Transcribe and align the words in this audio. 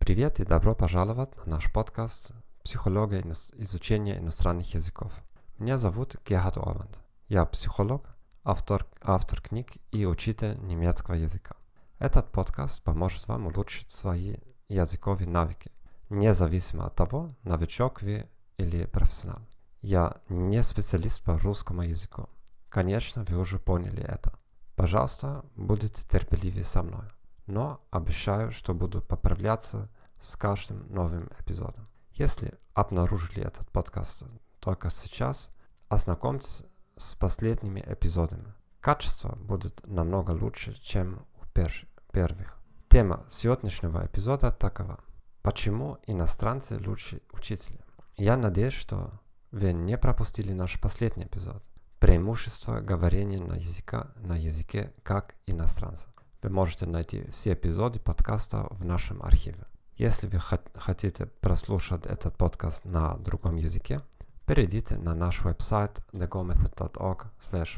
Привет 0.00 0.40
и 0.40 0.44
добро 0.44 0.74
пожаловать 0.74 1.36
на 1.36 1.44
наш 1.46 1.72
подкаст 1.72 2.32
«Психология 2.64 3.20
изучения 3.58 4.18
иностранных 4.18 4.74
языков». 4.74 5.12
Меня 5.58 5.78
зовут 5.78 6.16
Герхард 6.26 6.56
Орванд. 6.56 6.98
Я 7.28 7.44
психолог, 7.44 8.16
автор, 8.42 8.84
автор 9.00 9.40
книг 9.40 9.74
и 9.92 10.06
учитель 10.06 10.58
немецкого 10.60 11.14
языка. 11.14 11.57
Этот 11.98 12.30
подкаст 12.30 12.80
поможет 12.84 13.26
вам 13.26 13.48
улучшить 13.48 13.90
свои 13.90 14.36
языковые 14.68 15.28
навыки, 15.28 15.72
независимо 16.10 16.86
от 16.86 16.94
того, 16.94 17.34
новичок 17.42 18.02
вы 18.02 18.28
или 18.56 18.86
профессионал. 18.86 19.40
Я 19.82 20.20
не 20.28 20.62
специалист 20.62 21.24
по 21.24 21.36
русскому 21.40 21.82
языку. 21.82 22.28
Конечно, 22.68 23.24
вы 23.24 23.36
уже 23.36 23.58
поняли 23.58 24.04
это. 24.04 24.38
Пожалуйста, 24.76 25.44
будьте 25.56 25.88
терпеливы 26.08 26.62
со 26.62 26.84
мной. 26.84 27.08
Но 27.46 27.80
обещаю, 27.90 28.52
что 28.52 28.74
буду 28.74 29.02
поправляться 29.02 29.90
с 30.20 30.36
каждым 30.36 30.86
новым 30.94 31.28
эпизодом. 31.40 31.88
Если 32.12 32.54
обнаружили 32.74 33.42
этот 33.42 33.68
подкаст 33.70 34.22
только 34.60 34.90
сейчас, 34.90 35.50
ознакомьтесь 35.88 36.62
с 36.96 37.14
последними 37.14 37.82
эпизодами. 37.84 38.54
Качество 38.78 39.34
будет 39.34 39.84
намного 39.84 40.30
лучше, 40.30 40.74
чем 40.80 41.26
у 41.42 41.46
пер 41.52 41.87
первых. 42.12 42.58
Тема 42.88 43.24
сегодняшнего 43.28 44.06
эпизода 44.06 44.50
такова. 44.50 44.98
Почему 45.42 45.98
иностранцы 46.06 46.78
лучше 46.84 47.20
учителя? 47.32 47.80
Я 48.16 48.36
надеюсь, 48.36 48.72
что 48.72 49.12
вы 49.50 49.72
не 49.72 49.96
пропустили 49.96 50.52
наш 50.52 50.80
последний 50.80 51.24
эпизод. 51.24 51.62
Преимущество 52.00 52.80
говорения 52.80 53.40
на, 53.40 53.54
языка, 53.54 54.08
на 54.16 54.36
языке 54.36 54.92
как 55.02 55.34
иностранца. 55.46 56.08
Вы 56.42 56.50
можете 56.50 56.86
найти 56.86 57.28
все 57.30 57.54
эпизоды 57.54 57.98
подкаста 57.98 58.66
в 58.70 58.84
нашем 58.84 59.22
архиве. 59.22 59.66
Если 59.96 60.28
вы 60.28 60.38
хотите 60.74 61.26
прослушать 61.26 62.06
этот 62.06 62.36
подкаст 62.36 62.84
на 62.84 63.16
другом 63.16 63.56
языке, 63.56 64.00
перейдите 64.46 64.96
на 64.96 65.14
наш 65.14 65.42
веб-сайт 65.42 66.00
thegomethod.org 66.12 67.26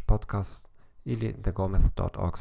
podcast 0.07 0.69
или 1.05 1.35
thegomethod.org 1.35 2.37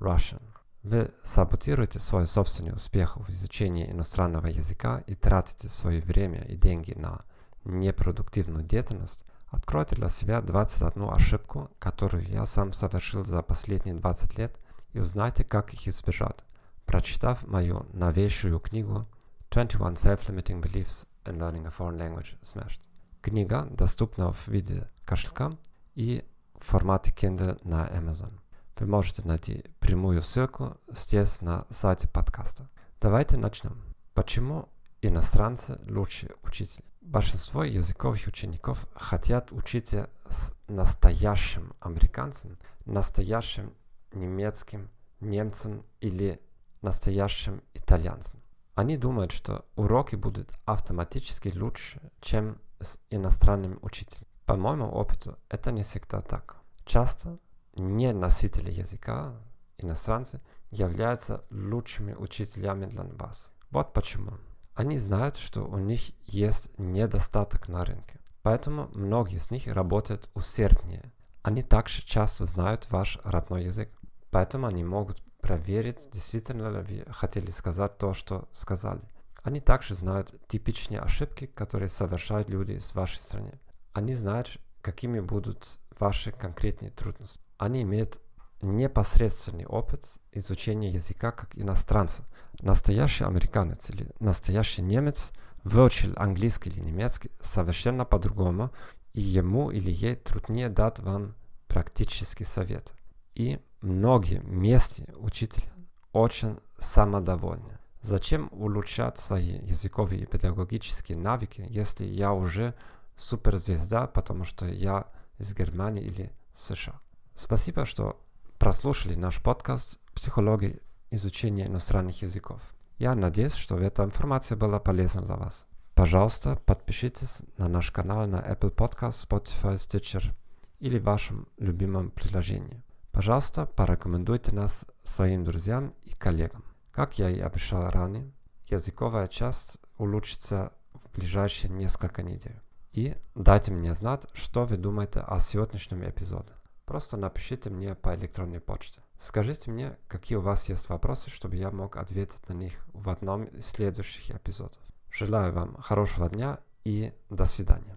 russian. 0.00 0.51
Вы 0.82 1.12
саботируете 1.22 2.00
свой 2.00 2.26
собственный 2.26 2.74
успех 2.74 3.16
в 3.16 3.30
изучении 3.30 3.90
иностранного 3.90 4.46
языка 4.46 5.02
и 5.06 5.14
тратите 5.14 5.68
свое 5.68 6.00
время 6.00 6.42
и 6.42 6.56
деньги 6.56 6.92
на 6.92 7.24
непродуктивную 7.64 8.64
деятельность, 8.64 9.24
откройте 9.48 9.94
для 9.94 10.08
себя 10.08 10.40
21 10.40 11.08
ошибку, 11.10 11.70
которую 11.78 12.28
я 12.28 12.46
сам 12.46 12.72
совершил 12.72 13.24
за 13.24 13.42
последние 13.42 13.94
20 13.94 14.38
лет, 14.38 14.58
и 14.92 14.98
узнайте, 14.98 15.44
как 15.44 15.72
их 15.72 15.86
избежать 15.88 16.44
прочитав 16.92 17.46
мою 17.46 17.86
новейшую 17.92 18.60
книгу 18.60 19.06
21 19.50 19.94
Self-Limiting 19.94 20.60
Beliefs 20.60 21.06
in 21.24 21.38
Learning 21.38 21.66
a 21.66 21.70
Foreign 21.70 21.96
Language 21.96 22.36
Smashed. 22.42 22.80
Книга 23.22 23.66
доступна 23.70 24.32
в 24.32 24.48
виде 24.48 24.90
кошелька 25.04 25.56
и 25.94 26.24
в 26.60 26.66
формате 26.66 27.12
Kindle 27.16 27.58
на 27.64 27.88
Amazon. 27.88 28.32
Вы 28.78 28.86
можете 28.86 29.22
найти 29.22 29.64
прямую 29.80 30.22
ссылку 30.22 30.76
здесь 30.88 31.40
на 31.40 31.66
сайте 31.70 32.08
подкаста. 32.08 32.68
Давайте 33.00 33.36
начнем. 33.36 33.94
Почему 34.14 34.68
иностранцы 35.02 35.78
лучше 35.88 36.30
учителя? 36.42 36.84
Большинство 37.00 37.64
языковых 37.64 38.26
учеников 38.26 38.86
хотят 38.94 39.52
учиться 39.52 40.10
с 40.28 40.54
настоящим 40.68 41.74
американцем, 41.80 42.58
настоящим 42.86 43.74
немецким 44.12 44.90
немцем 45.20 45.84
или 46.00 46.40
настоящим 46.80 47.62
итальянцем. 47.74 48.40
Они 48.74 48.96
думают, 48.96 49.32
что 49.32 49.64
уроки 49.76 50.16
будут 50.16 50.50
автоматически 50.64 51.52
лучше, 51.54 52.00
чем 52.20 52.58
с 52.80 52.98
иностранным 53.10 53.78
учителем. 53.82 54.26
По 54.46 54.56
моему 54.56 54.86
опыту, 54.86 55.38
это 55.48 55.70
не 55.70 55.82
всегда 55.82 56.20
так. 56.20 56.56
Часто 56.84 57.38
не 57.74 58.12
носители 58.12 58.70
языка, 58.70 59.34
иностранцы, 59.78 60.40
являются 60.70 61.44
лучшими 61.50 62.14
учителями 62.14 62.86
для 62.86 63.04
вас. 63.04 63.52
Вот 63.70 63.92
почему. 63.92 64.32
Они 64.74 64.98
знают, 64.98 65.36
что 65.36 65.64
у 65.64 65.78
них 65.78 66.00
есть 66.26 66.70
недостаток 66.78 67.68
на 67.68 67.84
рынке. 67.84 68.18
Поэтому 68.42 68.88
многие 68.94 69.36
из 69.36 69.50
них 69.50 69.66
работают 69.66 70.30
усерднее. 70.34 71.12
Они 71.42 71.62
также 71.62 72.02
часто 72.02 72.46
знают 72.46 72.90
ваш 72.90 73.18
родной 73.24 73.64
язык. 73.64 73.90
Поэтому 74.30 74.66
они 74.66 74.84
могут 74.84 75.22
проверить, 75.40 76.08
действительно 76.12 76.68
ли 76.68 77.04
вы 77.04 77.12
хотели 77.12 77.50
сказать 77.50 77.98
то, 77.98 78.14
что 78.14 78.48
сказали. 78.52 79.02
Они 79.42 79.60
также 79.60 79.94
знают 79.94 80.34
типичные 80.48 81.00
ошибки, 81.00 81.46
которые 81.46 81.88
совершают 81.88 82.48
люди 82.48 82.78
в 82.78 82.94
вашей 82.94 83.18
стране. 83.18 83.60
Они 83.92 84.14
знают, 84.14 84.56
какими 84.80 85.20
будут 85.20 85.70
ваши 85.98 86.32
конкретные 86.32 86.90
трудности. 86.90 87.40
Они 87.62 87.82
имеют 87.82 88.20
непосредственный 88.60 89.66
опыт 89.66 90.04
изучения 90.32 90.88
языка 90.88 91.30
как 91.30 91.56
иностранца. 91.56 92.24
Настоящий 92.58 93.22
американец 93.22 93.88
или 93.88 94.10
настоящий 94.18 94.82
немец 94.82 95.30
выучил 95.62 96.12
английский 96.16 96.70
или 96.70 96.80
немецкий 96.80 97.30
совершенно 97.40 98.04
по-другому, 98.04 98.72
и 99.12 99.20
ему 99.20 99.70
или 99.70 99.92
ей 99.92 100.16
труднее 100.16 100.70
дать 100.70 100.98
вам 100.98 101.36
практический 101.68 102.42
совет. 102.42 102.94
И 103.36 103.60
многие 103.80 104.40
местные 104.40 105.14
учителя 105.16 105.72
очень 106.10 106.58
самодовольны. 106.78 107.78
Зачем 108.00 108.48
улучшать 108.50 109.18
свои 109.18 109.60
языковые 109.60 110.22
и 110.22 110.26
педагогические 110.26 111.16
навыки, 111.16 111.64
если 111.68 112.06
я 112.06 112.32
уже 112.32 112.74
суперзвезда, 113.14 114.08
потому 114.08 114.42
что 114.42 114.66
я 114.66 115.06
из 115.38 115.54
Германии 115.54 116.02
или 116.02 116.32
США? 116.54 117.00
Спасибо, 117.34 117.84
что 117.86 118.20
прослушали 118.58 119.14
наш 119.14 119.42
подкаст 119.42 119.98
«Психология 120.14 120.80
изучения 121.10 121.66
иностранных 121.66 122.22
языков». 122.22 122.60
Я 122.98 123.14
надеюсь, 123.14 123.54
что 123.54 123.78
эта 123.78 124.04
информация 124.04 124.56
была 124.56 124.78
полезна 124.78 125.22
для 125.22 125.36
вас. 125.36 125.66
Пожалуйста, 125.94 126.56
подпишитесь 126.56 127.42
на 127.56 127.68
наш 127.68 127.90
канал 127.90 128.26
на 128.26 128.36
Apple 128.36 128.74
Podcast, 128.74 129.26
Spotify, 129.26 129.74
Stitcher 129.74 130.34
или 130.78 130.98
вашем 130.98 131.48
любимом 131.56 132.10
приложении. 132.10 132.82
Пожалуйста, 133.12 133.66
порекомендуйте 133.66 134.52
нас 134.52 134.86
своим 135.02 135.42
друзьям 135.42 135.94
и 136.02 136.14
коллегам. 136.14 136.64
Как 136.92 137.18
я 137.18 137.30
и 137.30 137.40
обещал 137.40 137.88
ранее, 137.88 138.30
языковая 138.68 139.26
часть 139.26 139.78
улучшится 139.96 140.72
в 140.92 141.16
ближайшие 141.16 141.70
несколько 141.70 142.22
недель. 142.22 142.60
И 142.92 143.16
дайте 143.34 143.72
мне 143.72 143.94
знать, 143.94 144.26
что 144.34 144.64
вы 144.64 144.76
думаете 144.76 145.20
о 145.20 145.40
сегодняшнем 145.40 146.08
эпизоде. 146.08 146.52
Просто 146.92 147.16
напишите 147.16 147.70
мне 147.70 147.94
по 147.94 148.14
электронной 148.14 148.60
почте. 148.60 149.00
Скажите 149.18 149.70
мне, 149.70 149.96
какие 150.08 150.36
у 150.36 150.42
вас 150.42 150.68
есть 150.68 150.90
вопросы, 150.90 151.30
чтобы 151.30 151.56
я 151.56 151.70
мог 151.70 151.96
ответить 151.96 152.46
на 152.50 152.52
них 152.52 152.74
в 152.92 153.08
одном 153.08 153.44
из 153.44 153.64
следующих 153.64 154.30
эпизодов. 154.30 154.76
Желаю 155.10 155.54
вам 155.54 155.80
хорошего 155.80 156.28
дня 156.28 156.58
и 156.84 157.14
до 157.30 157.46
свидания. 157.46 157.96